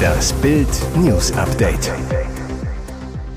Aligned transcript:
Das 0.00 0.32
Bild 0.34 0.68
News 0.96 1.32
Update. 1.32 1.92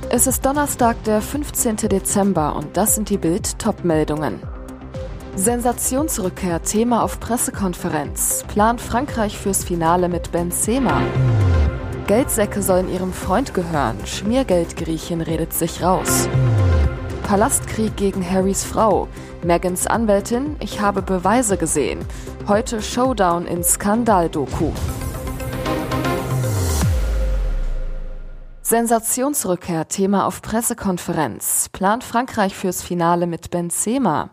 Es 0.09 0.27
ist 0.27 0.45
Donnerstag, 0.45 1.03
der 1.03 1.21
15. 1.21 1.77
Dezember 1.77 2.55
und 2.55 2.77
das 2.77 2.95
sind 2.95 3.09
die 3.09 3.17
Bild 3.17 3.57
Topmeldungen. 3.59 4.39
Sensationsrückkehr 5.35 6.61
Thema 6.61 7.03
auf 7.03 7.19
Pressekonferenz. 7.19 8.45
Plant 8.47 8.79
Frankreich 8.79 9.37
fürs 9.37 9.63
Finale 9.63 10.09
mit 10.09 10.31
Benzema. 10.31 11.01
Geldsäcke 12.07 12.61
sollen 12.61 12.93
ihrem 12.93 13.13
Freund 13.13 13.53
gehören. 13.53 13.97
Schmiergeldgriechen 14.05 15.21
redet 15.21 15.53
sich 15.53 15.81
raus. 15.81 16.29
Palastkrieg 17.23 17.95
gegen 17.95 18.29
Harrys 18.29 18.63
Frau. 18.63 19.07
Megans 19.43 19.87
Anwältin, 19.87 20.55
ich 20.59 20.81
habe 20.81 21.01
Beweise 21.01 21.57
gesehen. 21.57 22.05
Heute 22.47 22.81
Showdown 22.81 23.47
in 23.47 23.63
Skandaldoku. 23.63 24.71
Sensationsrückkehr, 28.61 29.87
Thema 29.87 30.25
auf 30.25 30.41
Pressekonferenz. 30.41 31.69
Plant 31.71 32.03
Frankreich 32.03 32.55
fürs 32.55 32.81
Finale 32.81 33.27
mit 33.27 33.51
Benzema. 33.51 34.29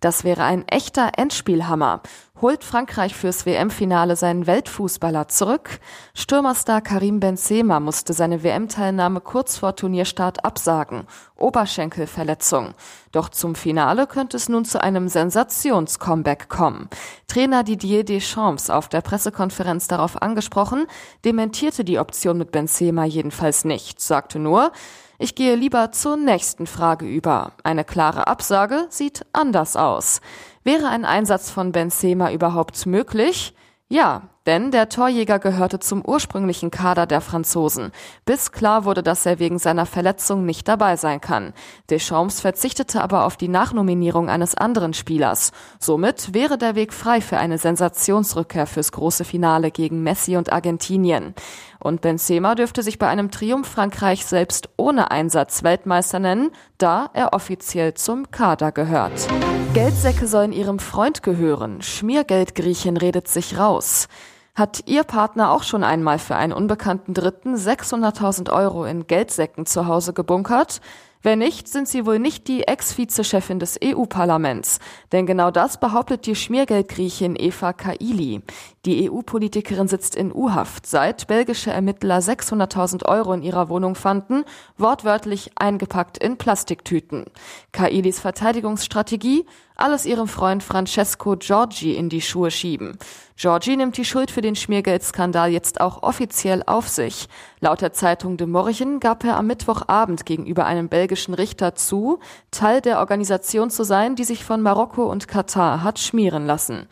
Das 0.00 0.24
wäre 0.24 0.44
ein 0.44 0.66
echter 0.68 1.12
Endspielhammer. 1.16 2.02
Holt 2.42 2.64
Frankreich 2.64 3.14
fürs 3.14 3.46
WM-Finale 3.46 4.16
seinen 4.16 4.48
Weltfußballer 4.48 5.28
zurück? 5.28 5.78
Stürmerstar 6.14 6.80
Karim 6.80 7.20
Benzema 7.20 7.78
musste 7.78 8.12
seine 8.12 8.42
WM-Teilnahme 8.42 9.20
kurz 9.20 9.56
vor 9.56 9.76
Turnierstart 9.76 10.44
absagen. 10.44 11.06
Oberschenkelverletzung. 11.36 12.74
Doch 13.12 13.28
zum 13.28 13.54
Finale 13.54 14.08
könnte 14.08 14.36
es 14.36 14.48
nun 14.48 14.64
zu 14.64 14.82
einem 14.82 15.08
Sensations-Comeback 15.08 16.48
kommen. 16.48 16.88
Trainer 17.28 17.62
Didier 17.62 18.04
Deschamps 18.04 18.68
auf 18.68 18.88
der 18.88 19.00
Pressekonferenz 19.00 19.86
darauf 19.86 20.20
angesprochen, 20.20 20.86
dementierte 21.24 21.84
die 21.84 22.00
Option 22.00 22.36
mit 22.36 22.50
Benzema 22.50 23.04
jedenfalls 23.04 23.64
nicht, 23.64 24.00
sagte 24.00 24.40
nur, 24.40 24.72
ich 25.18 25.36
gehe 25.36 25.54
lieber 25.54 25.92
zur 25.92 26.16
nächsten 26.16 26.66
Frage 26.66 27.06
über. 27.06 27.52
Eine 27.62 27.84
klare 27.84 28.26
Absage 28.26 28.86
sieht 28.90 29.24
anders 29.32 29.76
aus. 29.76 30.20
Wäre 30.64 30.88
ein 30.88 31.04
Einsatz 31.04 31.50
von 31.50 31.72
Benzema 31.72 32.32
überhaupt 32.32 32.86
möglich? 32.86 33.54
Ja, 33.88 34.33
denn 34.46 34.70
der 34.70 34.88
Torjäger 34.88 35.38
gehörte 35.38 35.80
zum 35.80 36.04
ursprünglichen 36.04 36.70
Kader 36.70 37.06
der 37.06 37.20
Franzosen, 37.20 37.92
bis 38.24 38.52
klar 38.52 38.84
wurde, 38.84 39.02
dass 39.02 39.24
er 39.26 39.38
wegen 39.38 39.58
seiner 39.58 39.86
Verletzung 39.86 40.44
nicht 40.44 40.68
dabei 40.68 40.96
sein 40.96 41.20
kann. 41.20 41.54
Deschamps 41.90 42.40
verzichtete 42.40 43.02
aber 43.02 43.24
auf 43.24 43.36
die 43.36 43.48
Nachnominierung 43.48 44.28
eines 44.28 44.54
anderen 44.54 44.94
Spielers. 44.94 45.52
Somit 45.78 46.34
wäre 46.34 46.58
der 46.58 46.74
Weg 46.74 46.92
frei 46.92 47.20
für 47.20 47.38
eine 47.38 47.58
Sensationsrückkehr 47.58 48.66
fürs 48.66 48.92
große 48.92 49.24
Finale 49.24 49.70
gegen 49.70 50.02
Messi 50.02 50.36
und 50.36 50.52
Argentinien. 50.52 51.34
Und 51.80 52.00
Benzema 52.00 52.54
dürfte 52.54 52.82
sich 52.82 52.98
bei 52.98 53.08
einem 53.08 53.30
Triumph 53.30 53.68
Frankreich 53.68 54.24
selbst 54.24 54.70
ohne 54.78 55.10
Einsatz 55.10 55.62
Weltmeister 55.62 56.18
nennen, 56.18 56.50
da 56.78 57.10
er 57.12 57.34
offiziell 57.34 57.94
zum 57.94 58.30
Kader 58.30 58.72
gehört. 58.72 59.28
Geldsäcke 59.74 60.26
sollen 60.26 60.52
ihrem 60.52 60.78
Freund 60.78 61.22
gehören. 61.22 61.82
Schmiergeldgriechen 61.82 62.96
redet 62.96 63.28
sich 63.28 63.58
raus. 63.58 64.08
Hat 64.56 64.84
Ihr 64.86 65.02
Partner 65.02 65.50
auch 65.50 65.64
schon 65.64 65.82
einmal 65.82 66.20
für 66.20 66.36
einen 66.36 66.52
unbekannten 66.52 67.12
Dritten 67.12 67.56
600.000 67.56 68.52
Euro 68.52 68.84
in 68.84 69.08
Geldsäcken 69.08 69.66
zu 69.66 69.88
Hause 69.88 70.12
gebunkert? 70.12 70.80
Wenn 71.22 71.40
nicht, 71.40 71.66
sind 71.66 71.88
sie 71.88 72.06
wohl 72.06 72.20
nicht 72.20 72.46
die 72.46 72.62
Ex-Vizechefin 72.62 73.58
des 73.58 73.80
EU-Parlaments. 73.82 74.78
Denn 75.10 75.26
genau 75.26 75.50
das 75.50 75.80
behauptet 75.80 76.26
die 76.26 76.36
Schmiergeldgriechin 76.36 77.34
Eva 77.34 77.72
Kaili. 77.72 78.42
Die 78.84 79.10
EU-Politikerin 79.10 79.88
sitzt 79.88 80.14
in 80.14 80.30
U-Haft, 80.30 80.86
seit 80.86 81.26
belgische 81.26 81.70
Ermittler 81.70 82.18
600.000 82.18 83.06
Euro 83.06 83.32
in 83.32 83.42
ihrer 83.42 83.70
Wohnung 83.70 83.94
fanden, 83.94 84.44
wortwörtlich 84.76 85.52
eingepackt 85.56 86.18
in 86.18 86.36
Plastiktüten. 86.36 87.24
Kailis 87.72 88.20
Verteidigungsstrategie? 88.20 89.46
Alles 89.76 90.04
ihrem 90.06 90.28
Freund 90.28 90.62
Francesco 90.62 91.34
Giorgi 91.36 91.96
in 91.96 92.08
die 92.08 92.20
Schuhe 92.20 92.52
schieben. 92.52 92.96
Giorgi 93.36 93.76
nimmt 93.76 93.96
die 93.96 94.04
Schuld 94.04 94.30
für 94.30 94.42
den 94.42 94.54
Schmiergeldskandal 94.54 95.50
jetzt 95.50 95.80
auch 95.80 96.02
offiziell 96.04 96.62
auf 96.64 96.88
sich. 96.88 97.26
Laut 97.60 97.80
der 97.80 97.92
Zeitung 97.92 98.36
De 98.36 98.46
Morgen 98.46 99.00
gab 99.00 99.24
er 99.24 99.36
am 99.36 99.48
Mittwochabend 99.48 100.26
gegenüber 100.26 100.66
einem 100.66 100.88
belgischen 100.88 101.34
Richter 101.34 101.74
zu, 101.74 102.20
Teil 102.52 102.82
der 102.82 103.00
Organisation 103.00 103.70
zu 103.70 103.82
sein, 103.82 104.14
die 104.14 104.24
sich 104.24 104.44
von 104.44 104.60
Marokko 104.60 105.10
und 105.10 105.26
Katar 105.26 105.82
hat 105.82 105.98
schmieren 105.98 106.46
lassen. 106.46 106.86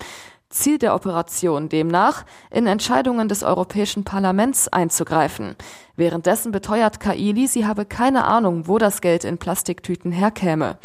Ziel 0.52 0.78
der 0.78 0.94
Operation 0.94 1.68
demnach, 1.68 2.24
in 2.50 2.66
Entscheidungen 2.66 3.28
des 3.28 3.42
Europäischen 3.42 4.04
Parlaments 4.04 4.68
einzugreifen. 4.68 5.56
Währenddessen 5.96 6.52
beteuert 6.52 7.00
Kaili, 7.00 7.48
sie 7.48 7.66
habe 7.66 7.84
keine 7.84 8.24
Ahnung, 8.24 8.68
wo 8.68 8.78
das 8.78 9.00
Geld 9.00 9.24
in 9.24 9.38
Plastiktüten 9.38 10.12
herkäme. 10.12 10.78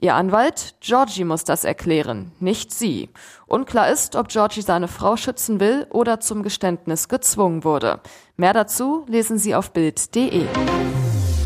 Ihr 0.00 0.14
Anwalt, 0.14 0.74
Georgie, 0.80 1.24
muss 1.24 1.44
das 1.44 1.64
erklären, 1.64 2.32
nicht 2.38 2.72
sie. 2.72 3.08
Unklar 3.46 3.90
ist, 3.90 4.16
ob 4.16 4.28
Georgie 4.28 4.60
seine 4.60 4.88
Frau 4.88 5.16
schützen 5.16 5.60
will 5.60 5.86
oder 5.90 6.20
zum 6.20 6.42
Geständnis 6.42 7.08
gezwungen 7.08 7.64
wurde. 7.64 8.00
Mehr 8.36 8.52
dazu 8.52 9.04
lesen 9.08 9.38
Sie 9.38 9.54
auf 9.54 9.72
Bild.de. 9.72 10.46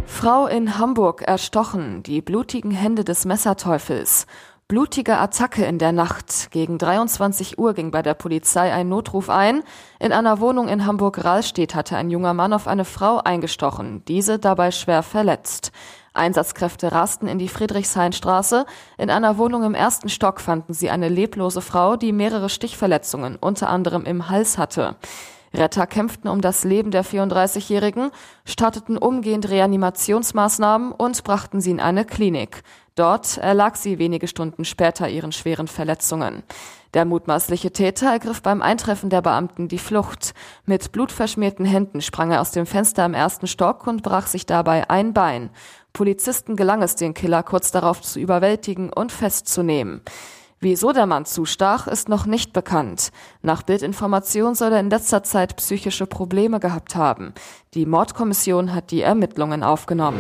Frau 0.07 0.47
in 0.47 0.79
Hamburg 0.79 1.23
erstochen, 1.23 2.03
die 2.03 2.21
blutigen 2.23 2.73
Hände 2.73 3.05
des 3.05 3.25
Messerteufels. 3.25 4.27
Blutige 4.71 5.17
Attacke 5.17 5.65
in 5.65 5.79
der 5.79 5.93
Nacht. 5.93 6.51
Gegen 6.51 6.77
23 6.77 7.59
Uhr 7.59 7.73
ging 7.73 7.91
bei 7.91 8.03
der 8.03 8.13
Polizei 8.13 8.71
ein 8.71 8.91
Notruf 8.91 9.31
ein. 9.31 9.63
In 9.99 10.13
einer 10.13 10.41
Wohnung 10.41 10.69
in 10.69 10.85
Hamburg-Rahlstedt 10.85 11.75
hatte 11.75 11.97
ein 11.97 12.11
junger 12.11 12.35
Mann 12.35 12.53
auf 12.53 12.69
eine 12.69 12.85
Frau 12.85 13.17
eingestochen, 13.17 14.05
diese 14.09 14.39
dabei 14.39 14.71
schwer 14.71 15.03
verletzt. 15.03 15.73
Einsatzkräfte 16.13 16.93
rasten 16.93 17.29
in 17.29 17.39
die 17.39 17.49
Friedrichshainstraße. 17.49 18.67
In 18.99 19.09
einer 19.09 19.39
Wohnung 19.39 19.63
im 19.63 19.75
ersten 19.75 20.11
Stock 20.11 20.39
fanden 20.39 20.75
sie 20.75 20.91
eine 20.91 21.09
leblose 21.09 21.63
Frau, 21.63 21.97
die 21.97 22.13
mehrere 22.13 22.51
Stichverletzungen, 22.51 23.37
unter 23.37 23.71
anderem 23.71 24.05
im 24.05 24.29
Hals 24.29 24.59
hatte. 24.59 24.97
Retter 25.55 25.87
kämpften 25.87 26.29
um 26.29 26.43
das 26.43 26.65
Leben 26.65 26.91
der 26.91 27.07
34-Jährigen, 27.07 28.11
starteten 28.45 28.99
umgehend 28.99 29.49
Reanimationsmaßnahmen 29.49 30.93
und 30.93 31.25
brachten 31.25 31.63
sie 31.63 31.71
in 31.71 31.81
eine 31.81 32.05
Klinik. 32.05 32.63
Dort 32.99 33.39
erlag 33.39 33.77
sie 33.77 34.01
wenige 34.01 34.27
Stunden 34.27 34.65
später 34.65 35.09
ihren 35.09 35.31
schweren 35.31 35.69
Verletzungen. 35.69 36.43
Der 36.95 37.05
mutmaßliche 37.05 37.71
Täter 37.71 38.11
ergriff 38.11 38.43
beim 38.43 38.61
Eintreffen 38.61 39.09
der 39.09 39.23
Beamten 39.23 39.69
die 39.69 39.79
Flucht. 39.79 40.35
Mit 40.67 40.91
blutverschmierten 40.91 41.65
Händen 41.65 42.01
sprang 42.01 42.33
er 42.33 42.41
aus 42.41 42.51
dem 42.51 42.67
Fenster 42.67 43.07
im 43.07 43.15
ersten 43.15 43.47
Stock 43.47 43.87
und 43.87 44.03
brach 44.03 44.27
sich 44.27 44.47
dabei 44.47 44.91
ein 44.91 45.13
Bein. 45.13 45.51
Polizisten 45.93 46.57
gelang 46.57 46.83
es, 46.83 46.97
den 46.97 47.15
Killer 47.15 47.45
kurz 47.45 47.71
darauf 47.71 48.03
zu 48.03 48.19
überwältigen 48.19 48.93
und 48.93 49.13
festzunehmen. 49.13 50.01
Wieso 50.59 50.91
der 50.91 51.07
Mann 51.07 51.25
zustach, 51.25 51.87
ist 51.87 52.09
noch 52.09 52.27
nicht 52.27 52.53
bekannt. 52.53 53.13
Nach 53.43 53.63
Bildinformation 53.63 54.57
soll 54.57 54.73
er 54.73 54.81
in 54.81 54.91
letzter 54.91 55.23
Zeit 55.23 55.57
psychische 55.57 56.07
Probleme 56.07 56.59
gehabt 56.59 56.97
haben. 56.97 57.33
Die 57.75 57.87
Mordkommission 57.87 58.75
hat 58.75 58.91
die 58.91 59.03
Ermittlungen 59.03 59.63
aufgenommen. 59.63 60.19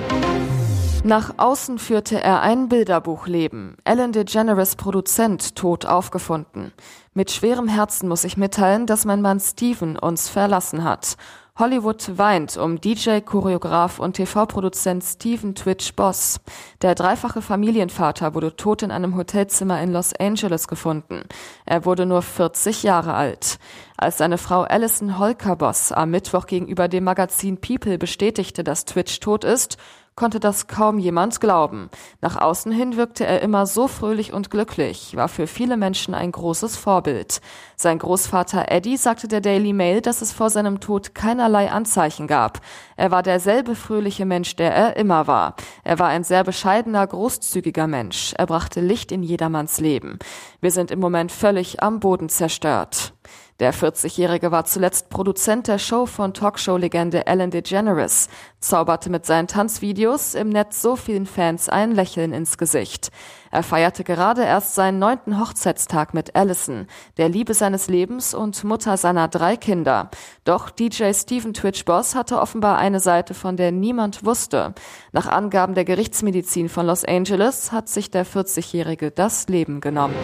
Nach 1.08 1.32
außen 1.38 1.78
führte 1.78 2.22
er 2.22 2.42
ein 2.42 2.68
Bilderbuchleben. 2.68 3.78
Ellen 3.84 4.12
DeGeneres 4.12 4.76
Produzent 4.76 5.56
tot 5.56 5.86
aufgefunden. 5.86 6.70
Mit 7.14 7.30
schwerem 7.30 7.66
Herzen 7.66 8.10
muss 8.10 8.24
ich 8.24 8.36
mitteilen, 8.36 8.84
dass 8.84 9.06
mein 9.06 9.22
Mann 9.22 9.40
Steven 9.40 9.98
uns 9.98 10.28
verlassen 10.28 10.84
hat. 10.84 11.16
Hollywood 11.58 12.18
weint 12.18 12.58
um 12.58 12.78
DJ, 12.78 13.20
Choreograf 13.20 14.00
und 14.00 14.16
TV-Produzent 14.16 15.02
Steven 15.02 15.54
Twitch 15.54 15.94
Boss. 15.94 16.40
Der 16.82 16.94
dreifache 16.94 17.40
Familienvater 17.40 18.34
wurde 18.34 18.54
tot 18.54 18.82
in 18.82 18.90
einem 18.90 19.16
Hotelzimmer 19.16 19.80
in 19.80 19.94
Los 19.94 20.12
Angeles 20.12 20.68
gefunden. 20.68 21.22
Er 21.64 21.86
wurde 21.86 22.04
nur 22.04 22.20
40 22.20 22.82
Jahre 22.82 23.14
alt. 23.14 23.58
Als 23.96 24.18
seine 24.18 24.36
Frau 24.36 24.60
Alison 24.60 25.18
Holker 25.18 25.56
Boss 25.56 25.90
am 25.90 26.10
Mittwoch 26.10 26.46
gegenüber 26.46 26.86
dem 26.86 27.04
Magazin 27.04 27.58
People 27.58 27.96
bestätigte, 27.96 28.62
dass 28.62 28.84
Twitch 28.84 29.18
tot 29.20 29.42
ist, 29.42 29.78
konnte 30.18 30.40
das 30.40 30.66
kaum 30.66 30.98
jemand 30.98 31.40
glauben. 31.40 31.90
Nach 32.20 32.34
außen 32.34 32.72
hin 32.72 32.96
wirkte 32.96 33.24
er 33.24 33.40
immer 33.40 33.66
so 33.66 33.86
fröhlich 33.86 34.32
und 34.32 34.50
glücklich, 34.50 35.14
war 35.14 35.28
für 35.28 35.46
viele 35.46 35.76
Menschen 35.76 36.12
ein 36.12 36.32
großes 36.32 36.76
Vorbild. 36.76 37.40
Sein 37.76 38.00
Großvater 38.00 38.68
Eddie 38.68 38.96
sagte 38.96 39.28
der 39.28 39.40
Daily 39.40 39.72
Mail, 39.72 40.00
dass 40.00 40.20
es 40.20 40.32
vor 40.32 40.50
seinem 40.50 40.80
Tod 40.80 41.14
keinerlei 41.14 41.70
Anzeichen 41.70 42.26
gab. 42.26 42.60
Er 42.96 43.12
war 43.12 43.22
derselbe 43.22 43.76
fröhliche 43.76 44.26
Mensch, 44.26 44.56
der 44.56 44.74
er 44.74 44.96
immer 44.96 45.28
war. 45.28 45.54
Er 45.84 46.00
war 46.00 46.08
ein 46.08 46.24
sehr 46.24 46.42
bescheidener, 46.42 47.06
großzügiger 47.06 47.86
Mensch. 47.86 48.34
Er 48.36 48.46
brachte 48.46 48.80
Licht 48.80 49.12
in 49.12 49.22
jedermanns 49.22 49.78
Leben. 49.78 50.18
Wir 50.60 50.72
sind 50.72 50.90
im 50.90 50.98
Moment 50.98 51.30
völlig 51.30 51.80
am 51.80 52.00
Boden 52.00 52.28
zerstört. 52.28 53.12
Der 53.60 53.74
40-Jährige 53.74 54.52
war 54.52 54.66
zuletzt 54.66 55.08
Produzent 55.08 55.66
der 55.66 55.80
Show 55.80 56.06
von 56.06 56.32
Talkshow-Legende 56.32 57.26
Ellen 57.26 57.50
DeGeneres, 57.50 58.28
zauberte 58.60 59.10
mit 59.10 59.26
seinen 59.26 59.48
Tanzvideos 59.48 60.36
im 60.36 60.48
Netz 60.48 60.80
so 60.80 60.94
vielen 60.94 61.26
Fans 61.26 61.68
ein 61.68 61.90
Lächeln 61.90 62.32
ins 62.32 62.56
Gesicht. 62.56 63.10
Er 63.50 63.64
feierte 63.64 64.04
gerade 64.04 64.44
erst 64.44 64.76
seinen 64.76 65.00
neunten 65.00 65.40
Hochzeitstag 65.40 66.14
mit 66.14 66.36
Allison, 66.36 66.86
der 67.16 67.28
Liebe 67.28 67.52
seines 67.52 67.88
Lebens 67.88 68.32
und 68.32 68.62
Mutter 68.62 68.96
seiner 68.96 69.26
drei 69.26 69.56
Kinder. 69.56 70.10
Doch 70.44 70.70
DJ 70.70 71.12
Stephen 71.12 71.52
Twitch 71.52 71.84
Boss 71.84 72.14
hatte 72.14 72.40
offenbar 72.40 72.78
eine 72.78 73.00
Seite, 73.00 73.34
von 73.34 73.56
der 73.56 73.72
niemand 73.72 74.24
wusste. 74.24 74.72
Nach 75.10 75.26
Angaben 75.26 75.74
der 75.74 75.84
Gerichtsmedizin 75.84 76.68
von 76.68 76.86
Los 76.86 77.04
Angeles 77.04 77.72
hat 77.72 77.88
sich 77.88 78.12
der 78.12 78.24
40-Jährige 78.24 79.10
das 79.10 79.48
Leben 79.48 79.80
genommen. 79.80 80.14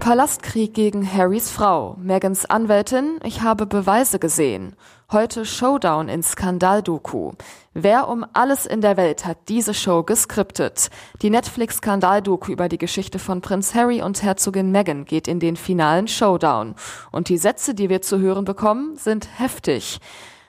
Palastkrieg 0.00 0.72
gegen 0.72 1.06
Harrys 1.06 1.50
Frau. 1.50 1.94
Megans 2.00 2.46
Anwältin, 2.46 3.20
ich 3.22 3.42
habe 3.42 3.66
Beweise 3.66 4.18
gesehen. 4.18 4.74
Heute 5.12 5.44
Showdown 5.44 6.08
in 6.08 6.22
Skandaldoku. 6.22 7.32
Wer 7.74 8.08
um 8.08 8.24
alles 8.32 8.64
in 8.64 8.80
der 8.80 8.96
Welt 8.96 9.26
hat 9.26 9.36
diese 9.48 9.74
Show 9.74 10.02
geskriptet? 10.02 10.88
Die 11.20 11.28
Netflix-Skandaldoku 11.28 12.50
über 12.50 12.70
die 12.70 12.78
Geschichte 12.78 13.18
von 13.18 13.42
Prinz 13.42 13.74
Harry 13.74 14.00
und 14.00 14.22
Herzogin 14.22 14.72
Meghan 14.72 15.04
geht 15.04 15.28
in 15.28 15.38
den 15.38 15.56
finalen 15.56 16.08
Showdown. 16.08 16.76
Und 17.12 17.28
die 17.28 17.38
Sätze, 17.38 17.74
die 17.74 17.90
wir 17.90 18.00
zu 18.00 18.18
hören 18.18 18.46
bekommen, 18.46 18.96
sind 18.96 19.28
heftig. 19.38 20.00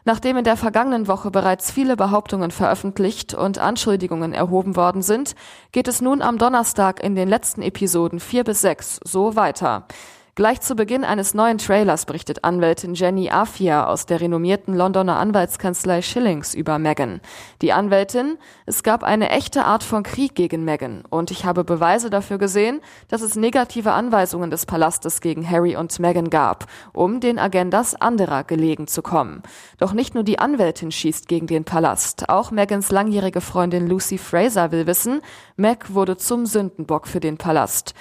Nachdem 0.04 0.38
in 0.38 0.44
der 0.44 0.58
vergangenen 0.58 1.08
Woche 1.08 1.30
bereits 1.30 1.72
viele 1.72 1.96
Behauptungen 1.96 2.52
veröffentlicht 2.52 3.34
und 3.34 3.60
Anschuldigungen 3.60 4.34
erhoben 4.34 4.76
worden 4.76 5.02
sind, 5.02 5.36
geht 5.72 5.88
es 5.88 6.02
nun 6.02 6.22
am 6.22 6.38
Donnerstag 6.38 7.04
in 7.04 7.16
den 7.16 7.28
letzten 7.28 7.62
Episoden 7.62 8.20
4 8.20 8.44
bis 8.44 8.62
6 8.62 9.00
so 9.04 9.36
weiter. 9.36 9.86
Gleich 10.34 10.62
zu 10.62 10.76
Beginn 10.76 11.04
eines 11.04 11.34
neuen 11.34 11.58
Trailers 11.58 12.06
berichtet 12.06 12.46
Anwältin 12.46 12.94
Jenny 12.94 13.30
Afia 13.30 13.88
aus 13.88 14.06
der 14.06 14.22
renommierten 14.22 14.74
Londoner 14.74 15.18
Anwaltskanzlei 15.18 16.02
Schillings 16.02 16.54
über 16.54 16.80
Meghan. 16.80 17.20
Die 17.62 17.74
Anwältin, 17.74 18.38
es 18.66 18.82
gab 18.82 19.04
eine 19.04 19.30
echte 19.30 19.66
Art 19.66 19.84
von 19.84 20.04
Krieg 20.04 20.34
gegen 20.34 20.64
Meghan 20.64 21.04
und 21.10 21.32
ich 21.32 21.44
habe 21.44 21.66
Beweise 21.66 22.10
dafür 22.10 22.38
gesehen, 22.38 22.80
dass 23.10 23.22
es 23.22 23.36
negative 23.36 23.92
Anweisungen 23.92 24.50
des 24.50 24.66
Palastes 24.66 25.20
gegen 25.20 25.48
Harry 25.48 25.76
und 25.76 26.00
Meghan 26.00 26.30
gab, 26.30 26.68
um 26.94 27.20
den 27.20 27.38
Agendas 27.38 27.94
anderer 27.94 28.46
gelegen 28.46 28.88
zu 28.88 29.02
kommen. 29.02 29.44
Doch 29.80 29.92
nicht 29.92 30.16
nur 30.16 30.24
die 30.24 30.40
Anwältin 30.40 30.92
schießt 30.92 31.28
gegen 31.28 31.48
den 31.48 31.66
Palast, 31.66 32.30
auch 32.30 32.52
Megans 32.52 32.90
langjährige 32.90 33.42
Freundin 33.42 33.86
Lucy 33.86 34.18
Fraser 34.18 34.72
will 34.72 34.88
wissen, 34.88 35.20
Meg 35.58 35.94
wurde 35.94 36.16
zum 36.16 36.46
Sündenbock 36.46 37.06
für 37.06 37.20
den 37.20 37.36
Palast. 37.38 37.94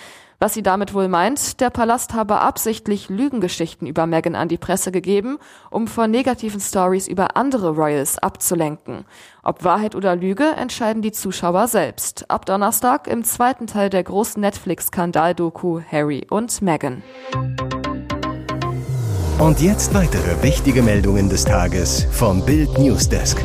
Was 0.42 0.54
sie 0.54 0.62
damit 0.62 0.94
wohl 0.94 1.08
meint, 1.08 1.60
der 1.60 1.68
Palast 1.68 2.14
habe 2.14 2.40
absichtlich 2.40 3.10
Lügengeschichten 3.10 3.86
über 3.86 4.06
Meghan 4.06 4.34
an 4.34 4.48
die 4.48 4.56
Presse 4.56 4.90
gegeben, 4.90 5.36
um 5.68 5.86
von 5.86 6.10
negativen 6.10 6.62
Stories 6.62 7.08
über 7.08 7.36
andere 7.36 7.72
Royals 7.72 8.16
abzulenken. 8.16 9.04
Ob 9.42 9.64
Wahrheit 9.64 9.94
oder 9.94 10.16
Lüge, 10.16 10.44
entscheiden 10.56 11.02
die 11.02 11.12
Zuschauer 11.12 11.68
selbst. 11.68 12.30
Ab 12.30 12.46
Donnerstag 12.46 13.06
im 13.06 13.22
zweiten 13.22 13.66
Teil 13.66 13.90
der 13.90 14.02
großen 14.02 14.40
Netflix-Skandal-Doku 14.40 15.82
Harry 15.92 16.26
und 16.30 16.62
Meghan. 16.62 17.02
Und 19.38 19.60
jetzt 19.60 19.92
weitere 19.92 20.42
wichtige 20.42 20.82
Meldungen 20.82 21.28
des 21.28 21.44
Tages 21.44 22.06
vom 22.12 22.42
Bild 22.46 22.78
Newsdesk. 22.78 23.44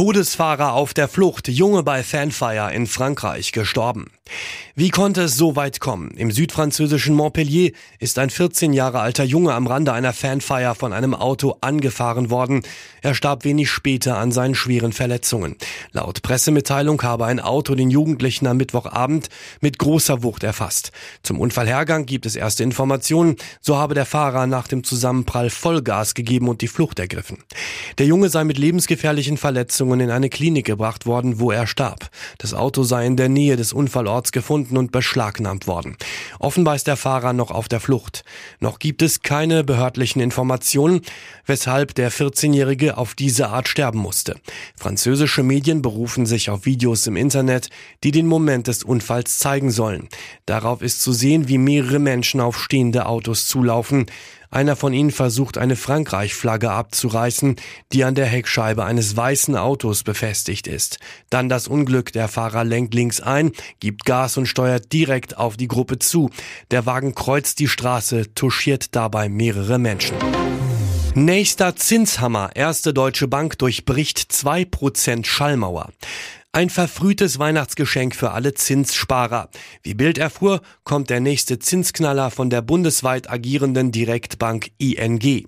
Todesfahrer 0.00 0.72
auf 0.72 0.94
der 0.94 1.08
Flucht, 1.08 1.48
Junge 1.48 1.82
bei 1.82 2.02
Fanfire 2.02 2.72
in 2.72 2.86
Frankreich 2.86 3.52
gestorben. 3.52 4.10
Wie 4.76 4.90
konnte 4.90 5.22
es 5.22 5.36
so 5.36 5.56
weit 5.56 5.80
kommen? 5.80 6.12
Im 6.12 6.30
südfranzösischen 6.30 7.14
Montpellier 7.14 7.72
ist 7.98 8.18
ein 8.18 8.30
14 8.30 8.72
Jahre 8.72 9.00
alter 9.00 9.24
Junge 9.24 9.52
am 9.52 9.66
Rande 9.66 9.92
einer 9.92 10.12
Fanfeier 10.12 10.74
von 10.74 10.92
einem 10.92 11.14
Auto 11.14 11.56
angefahren 11.60 12.30
worden. 12.30 12.62
Er 13.02 13.14
starb 13.14 13.44
wenig 13.44 13.70
später 13.70 14.16
an 14.16 14.30
seinen 14.32 14.54
schweren 14.54 14.92
Verletzungen. 14.92 15.56
Laut 15.92 16.22
Pressemitteilung 16.22 17.02
habe 17.02 17.26
ein 17.26 17.40
Auto 17.40 17.74
den 17.74 17.90
Jugendlichen 17.90 18.46
am 18.46 18.58
Mittwochabend 18.58 19.28
mit 19.60 19.78
großer 19.78 20.22
Wucht 20.22 20.44
erfasst. 20.44 20.92
Zum 21.22 21.40
Unfallhergang 21.40 22.06
gibt 22.06 22.24
es 22.24 22.36
erste 22.36 22.62
Informationen. 22.62 23.36
So 23.60 23.76
habe 23.76 23.94
der 23.94 24.06
Fahrer 24.06 24.46
nach 24.46 24.68
dem 24.68 24.84
Zusammenprall 24.84 25.50
Vollgas 25.50 26.14
gegeben 26.14 26.48
und 26.48 26.62
die 26.62 26.68
Flucht 26.68 26.98
ergriffen. 27.00 27.38
Der 27.98 28.06
Junge 28.06 28.28
sei 28.28 28.44
mit 28.44 28.56
lebensgefährlichen 28.56 29.36
Verletzungen 29.36 30.00
in 30.00 30.10
eine 30.10 30.30
Klinik 30.30 30.66
gebracht 30.66 31.06
worden, 31.06 31.40
wo 31.40 31.50
er 31.50 31.66
starb. 31.66 32.08
Das 32.38 32.54
Auto 32.54 32.82
sei 32.84 33.06
in 33.06 33.16
der 33.16 33.28
Nähe 33.28 33.56
des 33.56 33.72
Unfallortes 33.72 34.19
Orts 34.20 34.32
gefunden 34.32 34.76
und 34.76 34.92
beschlagnahmt 34.92 35.66
worden. 35.66 35.96
Offenbar 36.40 36.74
ist 36.74 36.86
der 36.86 36.98
Fahrer 36.98 37.32
noch 37.32 37.50
auf 37.50 37.68
der 37.68 37.80
Flucht. 37.80 38.22
Noch 38.58 38.78
gibt 38.78 39.00
es 39.00 39.22
keine 39.22 39.64
behördlichen 39.64 40.20
Informationen, 40.20 41.00
weshalb 41.46 41.94
der 41.94 42.12
14-Jährige 42.12 42.98
auf 42.98 43.14
diese 43.14 43.48
Art 43.48 43.66
sterben 43.66 43.98
musste. 43.98 44.36
Französische 44.76 45.42
Medien 45.42 45.80
berufen 45.80 46.26
sich 46.26 46.50
auf 46.50 46.66
Videos 46.66 47.06
im 47.06 47.16
Internet, 47.16 47.70
die 48.04 48.10
den 48.10 48.26
Moment 48.26 48.66
des 48.66 48.84
Unfalls 48.84 49.38
zeigen 49.38 49.70
sollen. 49.70 50.10
Darauf 50.44 50.82
ist 50.82 51.00
zu 51.00 51.14
sehen, 51.14 51.48
wie 51.48 51.56
mehrere 51.56 51.98
Menschen 51.98 52.42
auf 52.42 52.60
stehende 52.60 53.06
Autos 53.06 53.48
zulaufen. 53.48 54.04
Einer 54.52 54.74
von 54.74 54.92
ihnen 54.92 55.12
versucht 55.12 55.58
eine 55.58 55.76
Frankreich-Flagge 55.76 56.72
abzureißen, 56.72 57.56
die 57.92 58.02
an 58.02 58.16
der 58.16 58.26
Heckscheibe 58.26 58.84
eines 58.84 59.16
weißen 59.16 59.56
Autos 59.56 60.02
befestigt 60.02 60.66
ist. 60.66 60.98
Dann 61.30 61.48
das 61.48 61.68
Unglück, 61.68 62.12
der 62.12 62.26
Fahrer 62.26 62.64
lenkt 62.64 62.92
links 62.94 63.20
ein, 63.20 63.52
gibt 63.78 64.04
Gas 64.04 64.36
und 64.36 64.46
steuert 64.46 64.92
direkt 64.92 65.38
auf 65.38 65.56
die 65.56 65.68
Gruppe 65.68 66.00
zu. 66.00 66.30
Der 66.72 66.84
Wagen 66.84 67.14
kreuzt 67.14 67.60
die 67.60 67.68
Straße, 67.68 68.34
touchiert 68.34 68.96
dabei 68.96 69.28
mehrere 69.28 69.78
Menschen. 69.78 70.16
Nächster 71.14 71.74
Zinshammer. 71.74 72.50
Erste 72.54 72.94
Deutsche 72.94 73.26
Bank 73.26 73.58
durchbricht 73.58 74.18
2% 74.18 75.26
Schallmauer. 75.26 75.90
Ein 76.52 76.68
verfrühtes 76.68 77.38
Weihnachtsgeschenk 77.38 78.16
für 78.16 78.32
alle 78.32 78.54
Zinssparer. 78.54 79.50
Wie 79.84 79.94
Bild 79.94 80.18
erfuhr, 80.18 80.62
kommt 80.82 81.08
der 81.08 81.20
nächste 81.20 81.60
Zinsknaller 81.60 82.32
von 82.32 82.50
der 82.50 82.60
bundesweit 82.60 83.30
agierenden 83.30 83.92
Direktbank 83.92 84.72
ING. 84.76 85.46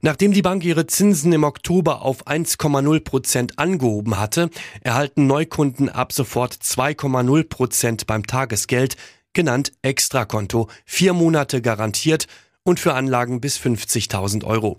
Nachdem 0.00 0.32
die 0.32 0.42
Bank 0.42 0.64
ihre 0.64 0.86
Zinsen 0.86 1.32
im 1.32 1.42
Oktober 1.42 2.02
auf 2.02 2.28
1,0 2.28 3.00
Prozent 3.00 3.58
angehoben 3.58 4.16
hatte, 4.16 4.48
erhalten 4.80 5.26
Neukunden 5.26 5.88
ab 5.88 6.12
sofort 6.12 6.54
2,0 6.54 7.48
Prozent 7.48 8.06
beim 8.06 8.24
Tagesgeld, 8.24 8.96
genannt 9.32 9.72
Extrakonto, 9.82 10.68
vier 10.84 11.14
Monate 11.14 11.60
garantiert 11.60 12.28
und 12.62 12.78
für 12.78 12.94
Anlagen 12.94 13.40
bis 13.40 13.58
50.000 13.58 14.44
Euro. 14.44 14.76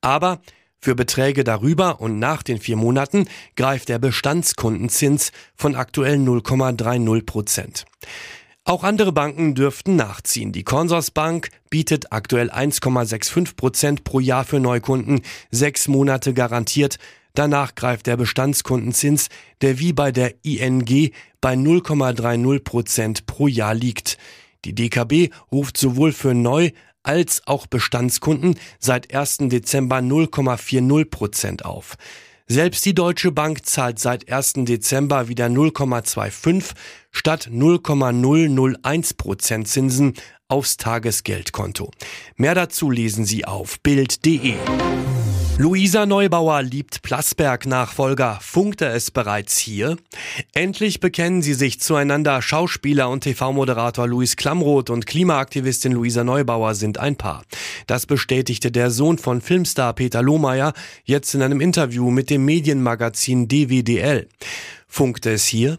Aber 0.00 0.40
für 0.82 0.96
Beträge 0.96 1.44
darüber 1.44 2.00
und 2.00 2.18
nach 2.18 2.42
den 2.42 2.58
vier 2.58 2.76
Monaten 2.76 3.28
greift 3.56 3.88
der 3.88 4.00
Bestandskundenzins 4.00 5.30
von 5.54 5.76
aktuell 5.76 6.16
0,30 6.16 7.24
Prozent. 7.24 7.84
Auch 8.64 8.84
andere 8.84 9.12
Banken 9.12 9.54
dürften 9.54 9.96
nachziehen. 9.96 10.52
Die 10.52 10.64
Consorsbank 10.64 11.48
bietet 11.70 12.12
aktuell 12.12 12.50
1,65 12.50 13.56
Prozent 13.56 14.04
pro 14.04 14.20
Jahr 14.20 14.44
für 14.44 14.60
Neukunden, 14.60 15.22
sechs 15.50 15.88
Monate 15.88 16.34
garantiert. 16.34 16.98
Danach 17.34 17.74
greift 17.74 18.06
der 18.06 18.16
Bestandskundenzins, 18.16 19.28
der 19.62 19.78
wie 19.78 19.92
bei 19.92 20.12
der 20.12 20.34
ING 20.44 21.10
bei 21.40 21.54
0,30 21.54 22.60
Prozent 22.60 23.26
pro 23.26 23.48
Jahr 23.48 23.74
liegt. 23.74 24.18
Die 24.64 24.74
DKB 24.74 25.30
ruft 25.50 25.76
sowohl 25.76 26.12
für 26.12 26.34
Neu- 26.34 26.70
als 27.02 27.42
auch 27.46 27.66
Bestandskunden 27.66 28.58
seit 28.78 29.14
1. 29.14 29.38
Dezember 29.42 29.98
0,40 29.98 31.04
Prozent 31.06 31.64
auf. 31.64 31.96
Selbst 32.48 32.84
die 32.84 32.94
Deutsche 32.94 33.32
Bank 33.32 33.64
zahlt 33.64 33.98
seit 33.98 34.30
1. 34.30 34.64
Dezember 34.64 35.28
wieder 35.28 35.46
0,25 35.46 36.72
statt 37.10 37.48
0,001 37.50 39.14
Prozent 39.14 39.68
Zinsen 39.68 40.14
aufs 40.48 40.76
Tagesgeldkonto. 40.76 41.90
Mehr 42.36 42.54
dazu 42.54 42.90
lesen 42.90 43.24
Sie 43.24 43.44
auf 43.46 43.80
Bild.de. 43.80 44.54
Luisa 45.62 46.06
Neubauer 46.06 46.60
liebt 46.64 47.02
Plasberg-Nachfolger. 47.02 48.40
Funkte 48.42 48.86
es 48.86 49.12
bereits 49.12 49.58
hier? 49.58 49.96
Endlich 50.54 50.98
bekennen 50.98 51.40
sie 51.40 51.54
sich 51.54 51.78
zueinander. 51.78 52.42
Schauspieler 52.42 53.08
und 53.08 53.20
TV-Moderator 53.20 54.08
Luis 54.08 54.34
Klamroth 54.34 54.90
und 54.90 55.06
Klimaaktivistin 55.06 55.92
Luisa 55.92 56.24
Neubauer 56.24 56.74
sind 56.74 56.98
ein 56.98 57.14
Paar. 57.14 57.44
Das 57.86 58.06
bestätigte 58.06 58.72
der 58.72 58.90
Sohn 58.90 59.18
von 59.18 59.40
Filmstar 59.40 59.92
Peter 59.92 60.20
Lohmeier 60.20 60.72
jetzt 61.04 61.32
in 61.32 61.42
einem 61.42 61.60
Interview 61.60 62.10
mit 62.10 62.28
dem 62.28 62.44
Medienmagazin 62.44 63.46
DWDL. 63.46 64.28
Funkte 64.94 65.30
es 65.30 65.46
hier? 65.46 65.78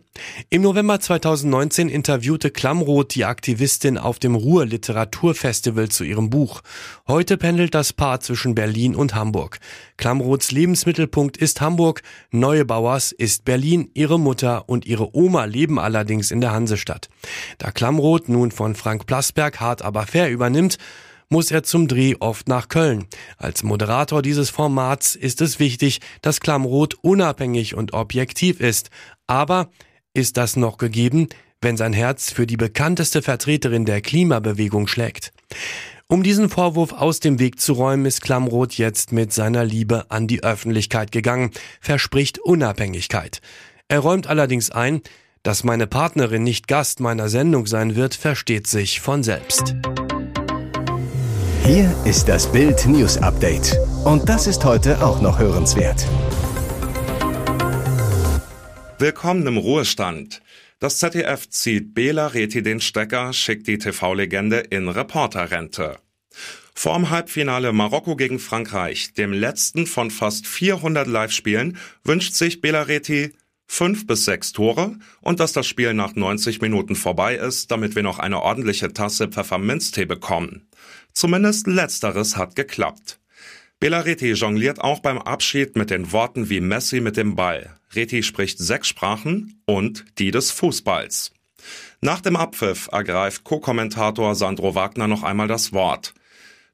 Im 0.50 0.64
November 0.64 1.00
2019 1.00 1.88
interviewte 1.88 2.50
Klamroth 2.50 3.14
die 3.14 3.26
Aktivistin 3.26 4.00
auf 4.00 4.18
dem 4.18 4.34
Ruhr 4.34 4.66
Literaturfestival 4.66 5.90
zu 5.90 6.04
ihrem 6.04 6.32
Buch. 6.32 6.62
Heute 7.08 7.38
pendelt 7.38 7.76
das 7.76 7.94
Paar 7.94 8.22
zwischen 8.22 8.56
Berlin 8.56 8.96
und 8.96 9.14
Hamburg. 9.14 9.60
Klamroths 9.98 10.50
Lebensmittelpunkt 10.50 11.38
ist 11.38 11.62
Hamburg, 11.62 12.02
Neubauers 12.32 13.12
ist 13.12 13.46
Berlin, 13.46 13.92
ihre 13.94 14.20
Mutter 14.20 14.68
und 14.68 14.88
ihre 14.88 15.16
Oma 15.16 15.46
leben 15.46 15.78
allerdings 15.78 16.32
in 16.32 16.42
der 16.42 16.52
Hansestadt. 16.52 17.08
Da 17.60 17.70
Klamroth 17.70 18.30
nun 18.30 18.50
von 18.50 18.74
Frank 18.74 19.06
Plasberg 19.06 19.60
hart 19.60 19.84
aber 19.84 20.08
fair 20.08 20.32
übernimmt, 20.32 20.80
muss 21.34 21.50
er 21.50 21.64
zum 21.64 21.88
Dreh 21.88 22.14
oft 22.20 22.48
nach 22.48 22.70
Köln. 22.70 23.08
Als 23.38 23.64
Moderator 23.64 24.22
dieses 24.22 24.52
Formats 24.52 25.16
ist 25.16 25.42
es 25.42 25.60
wichtig, 25.60 26.00
dass 26.22 26.40
Klamroth 26.40 26.94
unabhängig 27.02 27.74
und 27.74 27.94
objektiv 27.94 28.60
ist. 28.60 28.92
Aber 29.26 29.72
ist 30.14 30.38
das 30.38 30.56
noch 30.56 30.78
gegeben, 30.78 31.30
wenn 31.60 31.76
sein 31.76 31.92
Herz 31.92 32.32
für 32.32 32.46
die 32.46 32.56
bekannteste 32.56 33.24
Vertreterin 33.24 33.86
der 33.86 34.02
Klimabewegung 34.02 34.86
schlägt? 34.86 35.34
Um 36.08 36.22
diesen 36.22 36.50
Vorwurf 36.50 36.94
aus 36.94 37.20
dem 37.20 37.40
Weg 37.40 37.60
zu 37.60 37.74
räumen, 37.74 38.06
ist 38.06 38.22
Klamroth 38.22 38.78
jetzt 38.78 39.12
mit 39.12 39.34
seiner 39.34 39.66
Liebe 39.66 40.12
an 40.12 40.28
die 40.28 40.44
Öffentlichkeit 40.44 41.12
gegangen, 41.12 41.50
verspricht 41.82 42.38
Unabhängigkeit. 42.38 43.42
Er 43.88 44.02
räumt 44.02 44.28
allerdings 44.28 44.70
ein, 44.70 45.02
dass 45.42 45.64
meine 45.64 45.88
Partnerin 45.88 46.44
nicht 46.44 46.68
Gast 46.68 47.00
meiner 47.00 47.28
Sendung 47.28 47.66
sein 47.66 47.96
wird, 47.96 48.14
versteht 48.14 48.68
sich 48.68 49.02
von 49.02 49.24
selbst. 49.24 49.74
Hier 51.66 51.96
ist 52.04 52.28
das 52.28 52.52
Bild 52.52 52.86
News 52.88 53.18
Update. 53.20 53.80
Und 54.04 54.28
das 54.28 54.48
ist 54.48 54.66
heute 54.66 55.02
auch 55.02 55.22
noch 55.22 55.40
hörenswert. 55.40 56.06
Willkommen 59.00 59.48
im 59.48 59.56
Ruhestand. 59.56 60.42
Das 60.80 60.98
ZDF 60.98 61.50
zieht 61.50 61.94
Bela 61.94 62.28
Reti 62.28 62.64
den 62.64 62.82
Stecker, 62.82 63.32
schickt 63.32 63.68
die 63.68 63.78
TV-Legende 63.78 64.58
in 64.58 64.90
Reporterrente. 64.90 66.00
Vorm 66.76 67.10
Halbfinale 67.12 67.72
Marokko 67.72 68.18
gegen 68.18 68.40
Frankreich, 68.40 69.14
dem 69.14 69.32
letzten 69.32 69.88
von 69.88 70.12
fast 70.12 70.46
400 70.46 71.08
Live-Spielen, 71.08 71.78
wünscht 72.04 72.34
sich 72.34 72.60
Bela 72.60 72.82
Reti 72.82 73.32
fünf 73.68 74.06
bis 74.06 74.26
sechs 74.26 74.52
Tore 74.52 74.98
und 75.22 75.40
dass 75.40 75.54
das 75.54 75.66
Spiel 75.66 75.94
nach 75.94 76.14
90 76.16 76.62
Minuten 76.62 76.96
vorbei 76.96 77.36
ist, 77.36 77.72
damit 77.72 77.96
wir 77.96 78.04
noch 78.04 78.20
eine 78.20 78.42
ordentliche 78.42 78.92
Tasse 78.92 79.30
Pfefferminztee 79.30 80.06
bekommen. 80.06 80.68
Zumindest 81.14 81.68
letzteres 81.68 82.38
hat 82.38 82.56
geklappt. 82.56 83.20
Bela 83.80 84.00
Reti 84.00 84.32
jongliert 84.32 84.80
auch 84.80 85.00
beim 85.00 85.18
Abschied 85.18 85.76
mit 85.76 85.90
den 85.90 86.12
Worten 86.12 86.50
wie 86.50 86.62
Messi 86.62 87.02
mit 87.02 87.18
dem 87.18 87.36
Ball. 87.36 87.76
Reti 87.94 88.24
spricht 88.24 88.58
sechs 88.58 88.88
Sprachen 88.88 89.62
und 89.66 90.06
die 90.20 90.32
des 90.32 90.52
Fußballs. 90.52 91.34
Nach 92.02 92.22
dem 92.22 92.36
Abpfiff 92.36 92.90
ergreift 92.92 93.44
Co-Kommentator 93.44 94.36
Sandro 94.36 94.76
Wagner 94.76 95.08
noch 95.08 95.24
einmal 95.24 95.48
das 95.48 95.74
Wort. 95.74 96.14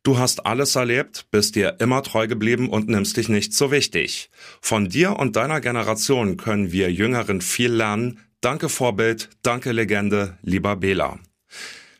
Du 0.03 0.17
hast 0.17 0.45
alles 0.45 0.75
erlebt, 0.75 1.25
bist 1.29 1.55
dir 1.55 1.75
immer 1.79 2.01
treu 2.03 2.27
geblieben 2.27 2.69
und 2.69 2.87
nimmst 2.87 3.17
dich 3.17 3.27
nicht 3.27 3.53
so 3.53 3.69
wichtig. 3.69 4.29
Von 4.61 4.87
dir 4.87 5.17
und 5.19 5.35
deiner 5.35 5.61
Generation 5.61 6.37
können 6.37 6.71
wir 6.71 6.91
Jüngeren 6.91 7.41
viel 7.41 7.71
lernen. 7.71 8.19
Danke 8.39 8.69
Vorbild, 8.69 9.29
danke 9.41 9.71
Legende, 9.71 10.37
lieber 10.41 10.77
Bela. 10.77 11.19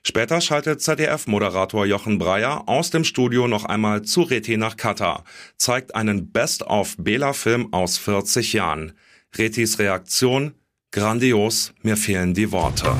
Später 0.09 0.41
schaltet 0.41 0.81
ZDF-Moderator 0.81 1.85
Jochen 1.85 2.17
Breyer 2.17 2.67
aus 2.67 2.89
dem 2.89 3.03
Studio 3.03 3.47
noch 3.47 3.65
einmal 3.65 4.01
zu 4.01 4.23
Reti 4.23 4.57
nach 4.57 4.75
Katar, 4.75 5.23
zeigt 5.55 5.93
einen 5.93 6.31
Best-of-Bela-Film 6.31 7.71
aus 7.73 7.99
40 7.99 8.53
Jahren. 8.53 8.93
Retis 9.37 9.77
Reaktion? 9.77 10.55
Grandios, 10.91 11.75
mir 11.83 11.95
fehlen 11.95 12.33
die 12.33 12.51
Worte. 12.51 12.91